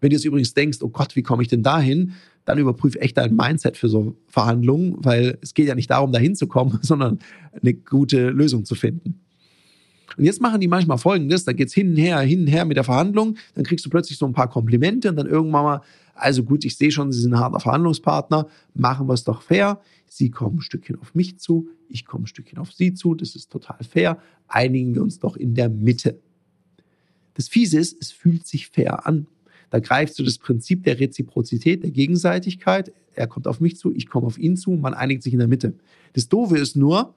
Wenn 0.00 0.10
du 0.10 0.16
jetzt 0.16 0.24
übrigens 0.24 0.52
denkst, 0.52 0.78
oh 0.82 0.88
Gott, 0.88 1.16
wie 1.16 1.22
komme 1.22 1.42
ich 1.42 1.48
denn 1.48 1.62
dahin? 1.62 2.12
Dann 2.44 2.58
überprüfe 2.58 3.00
echt 3.00 3.16
dein 3.16 3.34
Mindset 3.34 3.76
für 3.76 3.88
so 3.88 4.16
Verhandlungen, 4.26 4.96
weil 4.98 5.38
es 5.40 5.54
geht 5.54 5.66
ja 5.66 5.74
nicht 5.74 5.90
darum, 5.90 6.12
dahin 6.12 6.34
zu 6.34 6.46
kommen, 6.46 6.78
sondern 6.82 7.20
eine 7.62 7.72
gute 7.72 8.30
Lösung 8.30 8.64
zu 8.64 8.74
finden. 8.74 9.20
Und 10.16 10.24
jetzt 10.24 10.40
machen 10.40 10.60
die 10.60 10.68
manchmal 10.68 10.98
folgendes, 10.98 11.44
da 11.44 11.52
geht 11.52 11.68
es 11.68 11.74
hin 11.74 11.90
und 11.90 11.96
her, 11.96 12.20
hin 12.20 12.40
und 12.40 12.46
her 12.48 12.64
mit 12.64 12.76
der 12.76 12.84
Verhandlung, 12.84 13.36
dann 13.54 13.64
kriegst 13.64 13.84
du 13.86 13.90
plötzlich 13.90 14.18
so 14.18 14.26
ein 14.26 14.32
paar 14.32 14.48
Komplimente 14.48 15.08
und 15.08 15.16
dann 15.16 15.26
irgendwann 15.26 15.64
mal, 15.64 15.80
also 16.14 16.44
gut, 16.44 16.64
ich 16.64 16.76
sehe 16.76 16.90
schon, 16.90 17.12
Sie 17.12 17.20
sind 17.20 17.34
ein 17.34 17.40
harter 17.40 17.60
Verhandlungspartner, 17.60 18.48
machen 18.74 19.08
wir 19.08 19.14
es 19.14 19.24
doch 19.24 19.42
fair. 19.42 19.80
Sie 20.06 20.30
kommen 20.30 20.58
ein 20.58 20.62
Stückchen 20.62 20.98
auf 21.00 21.14
mich 21.14 21.38
zu, 21.38 21.68
ich 21.88 22.06
komme 22.06 22.24
ein 22.24 22.26
Stückchen 22.28 22.58
auf 22.58 22.72
Sie 22.72 22.94
zu, 22.94 23.14
das 23.14 23.34
ist 23.34 23.50
total 23.50 23.82
fair, 23.82 24.18
einigen 24.46 24.94
wir 24.94 25.02
uns 25.02 25.18
doch 25.18 25.36
in 25.36 25.54
der 25.54 25.68
Mitte. 25.68 26.20
Das 27.34 27.48
Fiese 27.48 27.78
ist, 27.78 27.96
es 28.00 28.12
fühlt 28.12 28.46
sich 28.46 28.68
fair 28.68 29.06
an. 29.06 29.26
Da 29.70 29.80
greifst 29.80 30.18
du 30.20 30.22
das 30.22 30.38
Prinzip 30.38 30.84
der 30.84 31.00
Reziprozität, 31.00 31.82
der 31.82 31.90
Gegenseitigkeit. 31.90 32.92
Er 33.14 33.26
kommt 33.26 33.48
auf 33.48 33.60
mich 33.60 33.76
zu, 33.76 33.92
ich 33.92 34.08
komme 34.08 34.26
auf 34.26 34.38
ihn 34.38 34.56
zu, 34.56 34.70
man 34.70 34.94
einigt 34.94 35.24
sich 35.24 35.32
in 35.32 35.40
der 35.40 35.48
Mitte. 35.48 35.74
Das 36.12 36.28
Doofe 36.28 36.58
ist 36.58 36.76
nur, 36.76 37.14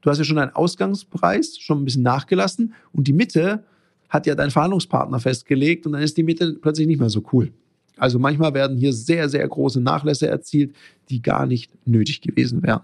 du 0.00 0.10
hast 0.10 0.18
ja 0.18 0.24
schon 0.24 0.38
einen 0.38 0.52
Ausgangspreis, 0.52 1.58
schon 1.58 1.80
ein 1.80 1.84
bisschen 1.84 2.04
nachgelassen 2.04 2.72
und 2.92 3.08
die 3.08 3.12
Mitte 3.12 3.64
hat 4.08 4.28
ja 4.28 4.36
dein 4.36 4.52
Verhandlungspartner 4.52 5.18
festgelegt 5.18 5.86
und 5.86 5.92
dann 5.92 6.02
ist 6.02 6.16
die 6.16 6.22
Mitte 6.22 6.56
plötzlich 6.60 6.86
nicht 6.86 7.00
mehr 7.00 7.10
so 7.10 7.24
cool. 7.32 7.52
Also 7.98 8.18
manchmal 8.18 8.54
werden 8.54 8.76
hier 8.76 8.92
sehr, 8.92 9.28
sehr 9.28 9.46
große 9.46 9.80
Nachlässe 9.80 10.28
erzielt, 10.28 10.74
die 11.08 11.22
gar 11.22 11.46
nicht 11.46 11.70
nötig 11.86 12.20
gewesen 12.20 12.62
wären. 12.62 12.82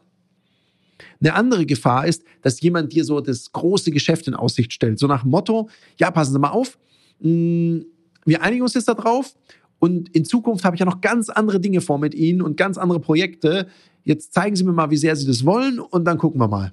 Eine 1.20 1.34
andere 1.34 1.66
Gefahr 1.66 2.06
ist, 2.06 2.24
dass 2.42 2.60
jemand 2.60 2.92
dir 2.92 3.04
so 3.04 3.20
das 3.20 3.52
große 3.52 3.90
Geschäft 3.90 4.26
in 4.28 4.34
Aussicht 4.34 4.72
stellt. 4.72 4.98
So 4.98 5.06
nach 5.06 5.24
Motto, 5.24 5.68
ja, 5.98 6.10
passen 6.10 6.32
Sie 6.32 6.38
mal 6.38 6.50
auf, 6.50 6.78
hm, 7.20 7.84
wir 8.24 8.42
einigen 8.42 8.62
uns 8.62 8.74
jetzt 8.74 8.88
darauf 8.88 9.34
und 9.78 10.08
in 10.10 10.24
Zukunft 10.24 10.64
habe 10.64 10.76
ich 10.76 10.80
ja 10.80 10.86
noch 10.86 11.00
ganz 11.00 11.28
andere 11.28 11.60
Dinge 11.60 11.80
vor 11.80 11.98
mit 11.98 12.14
Ihnen 12.14 12.40
und 12.40 12.56
ganz 12.56 12.78
andere 12.78 13.00
Projekte. 13.00 13.66
Jetzt 14.04 14.32
zeigen 14.32 14.56
Sie 14.56 14.64
mir 14.64 14.72
mal, 14.72 14.90
wie 14.90 14.96
sehr 14.96 15.16
Sie 15.16 15.26
das 15.26 15.44
wollen 15.44 15.80
und 15.80 16.04
dann 16.04 16.18
gucken 16.18 16.40
wir 16.40 16.48
mal. 16.48 16.72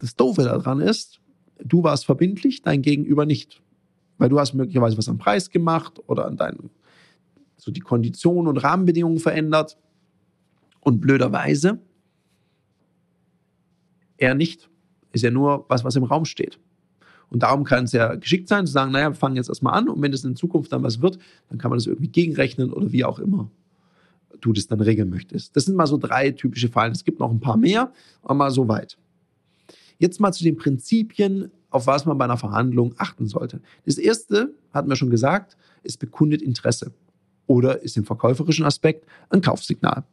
Das 0.00 0.14
Doofe 0.16 0.42
daran 0.42 0.80
ist, 0.80 1.20
du 1.64 1.82
warst 1.82 2.04
verbindlich, 2.04 2.62
dein 2.62 2.82
Gegenüber 2.82 3.26
nicht. 3.26 3.62
Weil 4.18 4.28
du 4.28 4.38
hast 4.38 4.54
möglicherweise 4.54 4.96
was 4.96 5.08
am 5.08 5.18
Preis 5.18 5.50
gemacht 5.50 6.00
oder 6.06 6.26
an 6.26 6.36
deinen, 6.36 6.70
so 7.56 7.70
die 7.70 7.80
Konditionen 7.80 8.48
und 8.48 8.58
Rahmenbedingungen 8.58 9.18
verändert. 9.18 9.76
Und 10.80 11.00
blöderweise, 11.00 11.80
er 14.16 14.34
nicht. 14.34 14.70
Ist 15.12 15.22
ja 15.22 15.30
nur 15.30 15.64
was, 15.68 15.84
was 15.84 15.96
im 15.96 16.04
Raum 16.04 16.24
steht. 16.24 16.60
Und 17.28 17.42
darum 17.42 17.64
kann 17.64 17.84
es 17.84 17.92
ja 17.92 18.14
geschickt 18.14 18.48
sein, 18.48 18.66
zu 18.66 18.72
sagen, 18.72 18.92
naja, 18.92 19.10
wir 19.10 19.14
fangen 19.14 19.36
jetzt 19.36 19.48
erstmal 19.48 19.74
an 19.74 19.88
und 19.88 20.00
wenn 20.00 20.12
es 20.12 20.24
in 20.24 20.36
Zukunft 20.36 20.72
dann 20.72 20.82
was 20.82 21.02
wird, 21.02 21.18
dann 21.48 21.58
kann 21.58 21.70
man 21.70 21.78
das 21.78 21.86
irgendwie 21.86 22.08
gegenrechnen 22.08 22.72
oder 22.72 22.92
wie 22.92 23.04
auch 23.04 23.18
immer 23.18 23.50
du 24.40 24.52
das 24.52 24.66
dann 24.66 24.80
regeln 24.80 25.10
möchtest. 25.10 25.56
Das 25.56 25.64
sind 25.64 25.76
mal 25.76 25.86
so 25.86 25.96
drei 25.96 26.30
typische 26.30 26.68
Fallen. 26.68 26.92
Es 26.92 27.04
gibt 27.04 27.20
noch 27.20 27.30
ein 27.30 27.40
paar 27.40 27.56
mehr, 27.56 27.92
aber 28.22 28.34
mal 28.34 28.50
so 28.50 28.68
weit. 28.68 28.98
Jetzt 29.98 30.20
mal 30.20 30.32
zu 30.32 30.44
den 30.44 30.56
Prinzipien, 30.56 31.50
auf 31.76 31.86
was 31.86 32.06
man 32.06 32.18
bei 32.18 32.24
einer 32.24 32.36
Verhandlung 32.36 32.94
achten 32.98 33.26
sollte. 33.26 33.60
Das 33.84 33.98
erste, 33.98 34.52
hatten 34.72 34.88
wir 34.88 34.96
schon 34.96 35.10
gesagt, 35.10 35.56
ist 35.82 35.98
bekundet 35.98 36.42
Interesse 36.42 36.92
oder 37.46 37.82
ist 37.82 37.96
im 37.96 38.04
verkäuferischen 38.04 38.64
Aspekt 38.64 39.06
ein 39.30 39.40
Kaufsignal. 39.40 40.04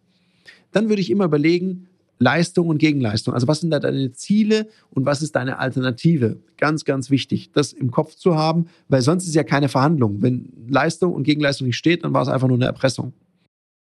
Dann 0.71 0.89
würde 0.89 1.01
ich 1.01 1.09
immer 1.09 1.25
überlegen, 1.25 1.87
Leistung 2.19 2.67
und 2.67 2.77
Gegenleistung. 2.77 3.33
Also 3.33 3.47
was 3.47 3.59
sind 3.59 3.71
da 3.71 3.79
deine 3.79 4.11
Ziele 4.11 4.67
und 4.91 5.05
was 5.05 5.21
ist 5.21 5.35
deine 5.35 5.59
Alternative? 5.59 6.37
Ganz, 6.57 6.85
ganz 6.85 7.09
wichtig, 7.09 7.51
das 7.53 7.73
im 7.73 7.91
Kopf 7.91 8.15
zu 8.15 8.35
haben, 8.35 8.67
weil 8.87 9.01
sonst 9.01 9.27
ist 9.27 9.35
ja 9.35 9.43
keine 9.43 9.69
Verhandlung. 9.69 10.21
Wenn 10.21 10.51
Leistung 10.67 11.13
und 11.13 11.23
Gegenleistung 11.23 11.67
nicht 11.67 11.77
steht, 11.77 12.03
dann 12.03 12.13
war 12.13 12.21
es 12.21 12.29
einfach 12.29 12.47
nur 12.47 12.57
eine 12.57 12.65
Erpressung. 12.65 13.13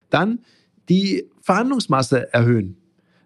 Dann 0.09 0.39
die 0.89 1.29
Verhandlungsmasse 1.41 2.33
erhöhen. 2.33 2.77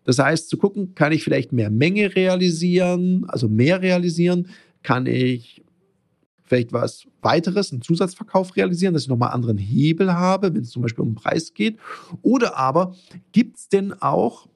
Das 0.09 0.17
heißt, 0.17 0.49
zu 0.49 0.57
gucken, 0.57 0.95
kann 0.95 1.11
ich 1.11 1.23
vielleicht 1.23 1.51
mehr 1.51 1.69
Menge 1.69 2.15
realisieren, 2.15 3.25
also 3.27 3.47
mehr 3.47 3.83
realisieren? 3.83 4.47
Kann 4.81 5.05
ich 5.05 5.63
vielleicht 6.45 6.73
was 6.73 7.05
weiteres, 7.21 7.71
einen 7.71 7.83
Zusatzverkauf 7.83 8.55
realisieren, 8.55 8.95
dass 8.95 9.03
ich 9.03 9.07
nochmal 9.07 9.33
anderen 9.33 9.59
Hebel 9.59 10.11
habe, 10.11 10.51
wenn 10.51 10.63
es 10.63 10.71
zum 10.71 10.81
Beispiel 10.81 11.03
um 11.03 11.09
den 11.09 11.15
Preis 11.15 11.53
geht? 11.53 11.77
Oder 12.23 12.57
aber 12.57 12.95
gibt 13.33 13.57
es 13.57 13.69
denn 13.69 13.93
auch 13.93 14.47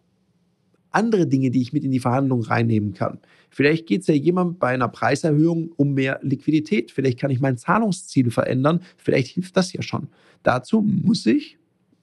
andere 0.89 1.27
Dinge, 1.27 1.51
die 1.51 1.61
ich 1.61 1.71
mit 1.71 1.83
in 1.83 1.91
die 1.91 1.99
Verhandlung 1.99 2.41
reinnehmen 2.41 2.95
kann? 2.95 3.19
Vielleicht 3.51 3.85
geht 3.85 4.01
es 4.01 4.07
ja 4.07 4.15
jemand 4.15 4.57
bei 4.57 4.69
einer 4.69 4.87
Preiserhöhung 4.87 5.71
um 5.75 5.93
mehr 5.93 6.19
Liquidität. 6.23 6.89
Vielleicht 6.89 7.19
kann 7.19 7.29
ich 7.29 7.41
mein 7.41 7.57
Zahlungsziel 7.59 8.31
verändern. 8.31 8.79
Vielleicht 8.97 9.27
hilft 9.27 9.55
das 9.55 9.71
ja 9.71 9.83
schon. 9.83 10.07
Dazu 10.41 10.81
muss 10.81 11.27
ich, 11.27 11.59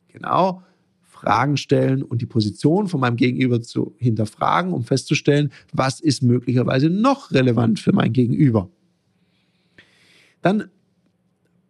genau, 0.07 0.63
Fragen 1.21 1.57
stellen 1.57 2.03
und 2.03 2.23
die 2.23 2.27
Position 2.27 2.89
von 2.89 3.01
meinem 3.01 3.17
Gegenüber 3.17 3.61
zu 3.61 3.95
hinterfragen, 3.99 4.73
um 4.73 4.85
festzustellen, 4.85 5.51
was 5.73 6.01
ist 6.01 6.23
möglicherweise 6.23 6.89
noch 6.89 7.31
relevant 7.31 7.79
für 7.79 7.93
mein 7.93 8.13
Gegenüber. 8.13 8.71
Dann 10.41 10.71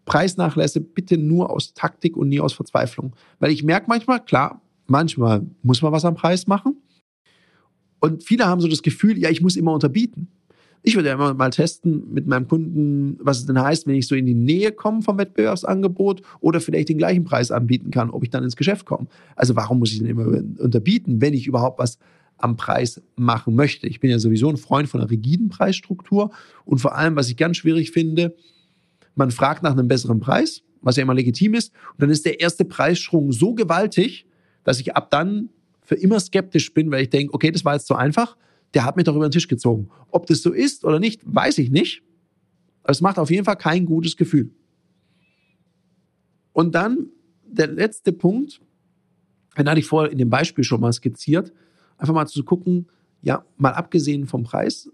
Preisnachlässe 0.05 0.81
bitte 0.81 1.19
nur 1.19 1.51
aus 1.51 1.75
Taktik 1.75 2.17
und 2.17 2.29
nie 2.29 2.41
aus 2.41 2.53
Verzweiflung. 2.53 3.15
Weil 3.39 3.51
ich 3.51 3.63
merke 3.63 3.87
manchmal, 3.89 4.25
klar, 4.25 4.61
manchmal 4.87 5.47
muss 5.63 5.83
man 5.83 5.93
was 5.93 6.05
am 6.05 6.15
Preis 6.15 6.47
machen. 6.47 6.77
Und 8.01 8.25
viele 8.25 8.47
haben 8.47 8.61
so 8.61 8.69
das 8.69 8.83
Gefühl, 8.83 9.19
ja, 9.19 9.31
ich 9.31 9.43
muss 9.43 9.57
immer 9.57 9.73
unterbieten. 9.73 10.29
Ich 10.83 10.95
würde 10.95 11.09
ja 11.09 11.15
immer 11.15 11.35
mal 11.35 11.51
testen 11.51 12.13
mit 12.13 12.27
meinem 12.27 12.49
Kunden, 12.49 13.19
was 13.21 13.39
es 13.39 13.47
denn 13.47 13.61
heißt, 13.61 13.87
wenn 13.87 13.97
ich 13.97 14.07
so 14.07 14.15
in 14.15 14.27
die 14.27 14.35
Nähe 14.35 14.73
komme 14.73 15.03
vom 15.03 15.19
Wettbewerbsangebot 15.19 16.23
oder 16.41 16.61
vielleicht 16.61 16.89
den 16.89 16.99
gleichen 16.99 17.25
Preis 17.25 17.51
anbieten 17.51 17.91
kann, 17.91 18.11
ob 18.11 18.23
ich 18.25 18.31
dann 18.31 18.45
ins 18.45 18.57
Geschäft 18.57 18.87
komme. 18.87 19.07
Also 19.37 19.57
warum 19.57 19.79
muss 19.79 19.93
ich 19.93 19.99
denn 19.99 20.09
immer 20.09 20.27
unterbieten, 20.27 21.21
wenn 21.21 21.35
ich 21.35 21.47
überhaupt 21.47 21.79
was 21.79 21.99
am 22.39 22.57
Preis 22.57 23.03
machen 23.17 23.55
möchte? 23.55 23.87
Ich 23.87 24.01
bin 24.01 24.11
ja 24.11 24.19
sowieso 24.19 24.49
ein 24.49 24.57
Freund 24.57 24.89
von 24.89 25.01
einer 25.01 25.11
rigiden 25.11 25.51
Preisstruktur 25.51 26.31
und 26.65 26.79
vor 26.79 26.97
allem, 26.97 27.15
was 27.17 27.29
ich 27.29 27.37
ganz 27.37 27.59
schwierig 27.59 27.91
finde, 27.91 28.35
man 29.15 29.31
fragt 29.31 29.63
nach 29.63 29.73
einem 29.73 29.89
besseren 29.89 30.21
Preis, 30.21 30.63
was 30.81 30.97
ja 30.97 31.03
immer 31.03 31.15
legitim 31.15 31.53
ist, 31.53 31.73
und 31.93 32.03
dann 32.03 32.11
ist 32.11 32.25
der 32.25 32.41
erste 32.41 32.65
Preissprung 32.65 33.33
so 33.33 33.55
gewaltig, 33.55 34.27
dass 34.65 34.81
ich 34.81 34.97
ab 34.97 35.11
dann 35.11 35.51
für 35.83 35.97
immer 35.97 36.21
skeptisch 36.21 36.73
bin, 36.73 36.91
weil 36.91 37.03
ich 37.03 37.11
denke, 37.11 37.35
okay, 37.35 37.51
das 37.51 37.65
war 37.65 37.75
jetzt 37.75 37.87
zu 37.87 37.95
einfach 37.95 38.37
der 38.75 38.85
hat 38.85 38.97
mich 38.97 39.05
doch 39.05 39.17
über 39.17 39.29
den 39.29 39.33
Tisch 39.33 39.49
gezogen. 39.49 39.91
Ob 40.11 40.27
das 40.27 40.43
so 40.43 40.53
ist 40.53 40.85
oder 40.85 41.01
nicht, 41.01 41.21
weiß 41.25 41.59
ich 41.59 41.71
nicht. 41.71 42.03
Es 42.85 43.01
macht 43.01 43.19
auf 43.19 43.31
jeden 43.31 43.45
Fall 43.45 43.57
kein 43.57 43.87
gutes 43.87 44.17
Gefühl. 44.17 44.51
Und 46.53 46.75
dann 46.75 47.09
der 47.47 47.69
letzte 47.69 48.13
Punkt, 48.13 48.61
den 49.59 49.69
hatte 49.69 49.81
ich 49.81 49.87
vorher 49.87 50.11
in 50.11 50.19
dem 50.19 50.31
Beispiel 50.31 50.65
schon 50.65 50.81
mal 50.81 50.93
skizziert, 50.93 51.53
einfach 51.99 52.15
mal 52.15 52.27
zu 52.27 52.45
gucken, 52.45 52.87
ja, 53.23 53.45
mal 53.57 53.73
abgesehen 53.73 54.27
vom 54.27 54.45
Preis, 54.45 54.89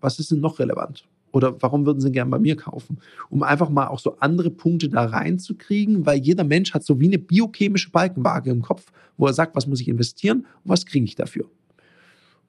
was 0.00 0.18
ist 0.18 0.30
denn 0.30 0.40
noch 0.40 0.58
relevant? 0.58 1.06
Oder 1.32 1.60
warum 1.60 1.84
würden 1.84 2.00
Sie 2.00 2.10
gern 2.10 2.30
bei 2.30 2.38
mir 2.38 2.56
kaufen? 2.56 2.98
Um 3.28 3.42
einfach 3.42 3.68
mal 3.68 3.88
auch 3.88 3.98
so 3.98 4.16
andere 4.20 4.50
Punkte 4.50 4.88
da 4.88 5.04
reinzukriegen, 5.04 6.06
weil 6.06 6.18
jeder 6.18 6.44
Mensch 6.44 6.72
hat 6.72 6.84
so 6.84 6.98
wie 6.98 7.06
eine 7.06 7.18
biochemische 7.18 7.90
Balkenwaage 7.90 8.50
im 8.50 8.62
Kopf, 8.62 8.90
wo 9.16 9.26
er 9.26 9.34
sagt, 9.34 9.54
was 9.54 9.66
muss 9.66 9.80
ich 9.80 9.88
investieren 9.88 10.46
und 10.64 10.70
was 10.70 10.86
kriege 10.86 11.04
ich 11.04 11.14
dafür. 11.14 11.44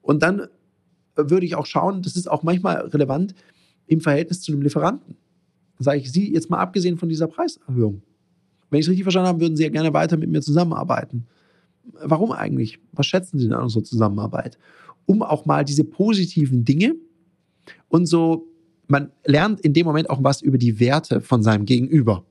Und 0.08 0.22
dann 0.22 0.48
würde 1.16 1.44
ich 1.44 1.54
auch 1.54 1.66
schauen, 1.66 2.00
das 2.00 2.16
ist 2.16 2.30
auch 2.30 2.42
manchmal 2.42 2.76
relevant 2.78 3.34
im 3.86 4.00
Verhältnis 4.00 4.40
zu 4.40 4.52
einem 4.52 4.62
Lieferanten. 4.62 5.16
Sage 5.78 5.98
ich, 5.98 6.10
Sie 6.10 6.32
jetzt 6.32 6.48
mal 6.48 6.60
abgesehen 6.60 6.96
von 6.96 7.10
dieser 7.10 7.26
Preiserhöhung. 7.26 8.00
Wenn 8.70 8.80
ich 8.80 8.86
es 8.86 8.88
richtig 8.88 9.04
verstanden 9.04 9.28
habe, 9.28 9.40
würden 9.42 9.54
Sie 9.54 9.64
ja 9.64 9.68
gerne 9.68 9.92
weiter 9.92 10.16
mit 10.16 10.30
mir 10.30 10.40
zusammenarbeiten. 10.40 11.26
Warum 11.92 12.32
eigentlich? 12.32 12.78
Was 12.92 13.04
schätzen 13.04 13.38
Sie 13.38 13.44
denn 13.44 13.52
an 13.52 13.64
unserer 13.64 13.84
Zusammenarbeit? 13.84 14.58
Um 15.04 15.20
auch 15.20 15.44
mal 15.44 15.62
diese 15.62 15.84
positiven 15.84 16.64
Dinge 16.64 16.96
und 17.88 18.06
so, 18.06 18.48
man 18.86 19.12
lernt 19.26 19.60
in 19.60 19.74
dem 19.74 19.84
Moment 19.84 20.08
auch 20.08 20.24
was 20.24 20.40
über 20.40 20.56
die 20.56 20.80
Werte 20.80 21.20
von 21.20 21.42
seinem 21.42 21.66
Gegenüber, 21.66 22.24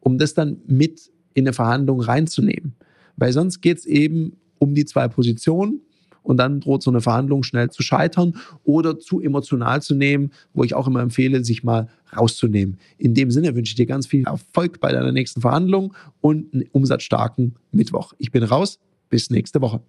um 0.00 0.18
das 0.18 0.34
dann 0.34 0.58
mit 0.66 1.10
in 1.32 1.44
eine 1.44 1.54
Verhandlung 1.54 2.02
reinzunehmen. 2.02 2.74
Weil 3.16 3.32
sonst 3.32 3.62
geht 3.62 3.78
es 3.78 3.86
eben 3.86 4.36
um 4.58 4.74
die 4.74 4.84
zwei 4.84 5.08
Positionen 5.08 5.80
und 6.24 6.38
dann 6.38 6.58
droht 6.58 6.82
so 6.82 6.90
eine 6.90 7.00
Verhandlung 7.00 7.44
schnell 7.44 7.70
zu 7.70 7.84
scheitern 7.84 8.36
oder 8.64 8.98
zu 8.98 9.20
emotional 9.20 9.80
zu 9.80 9.94
nehmen, 9.94 10.32
wo 10.52 10.64
ich 10.64 10.74
auch 10.74 10.88
immer 10.88 11.00
empfehle, 11.00 11.44
sich 11.44 11.62
mal 11.62 11.88
rauszunehmen. 12.16 12.78
In 12.98 13.14
dem 13.14 13.30
Sinne 13.30 13.54
wünsche 13.54 13.70
ich 13.70 13.76
dir 13.76 13.86
ganz 13.86 14.08
viel 14.08 14.26
Erfolg 14.26 14.80
bei 14.80 14.90
deiner 14.90 15.12
nächsten 15.12 15.40
Verhandlung 15.40 15.94
und 16.20 16.52
einen 16.52 16.64
umsatzstarken 16.72 17.54
Mittwoch. 17.70 18.14
Ich 18.18 18.32
bin 18.32 18.42
raus. 18.42 18.80
Bis 19.10 19.30
nächste 19.30 19.60
Woche. 19.60 19.80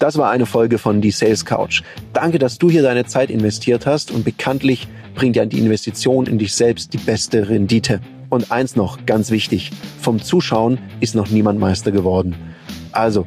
Das 0.00 0.16
war 0.16 0.30
eine 0.30 0.46
Folge 0.46 0.78
von 0.78 1.02
Die 1.02 1.10
Sales 1.10 1.44
Couch. 1.44 1.82
Danke, 2.14 2.38
dass 2.38 2.56
du 2.56 2.70
hier 2.70 2.82
deine 2.82 3.04
Zeit 3.04 3.30
investiert 3.30 3.84
hast 3.86 4.10
und 4.10 4.24
bekanntlich 4.24 4.88
bringt 5.14 5.36
ja 5.36 5.44
die 5.44 5.58
Investition 5.58 6.26
in 6.26 6.38
dich 6.38 6.54
selbst 6.54 6.94
die 6.94 6.98
beste 6.98 7.50
Rendite. 7.50 8.00
Und 8.30 8.50
eins 8.50 8.76
noch, 8.76 9.04
ganz 9.04 9.30
wichtig, 9.30 9.70
vom 10.00 10.22
Zuschauen 10.22 10.78
ist 11.00 11.14
noch 11.14 11.28
niemand 11.28 11.60
Meister 11.60 11.92
geworden. 11.92 12.34
Also, 12.92 13.26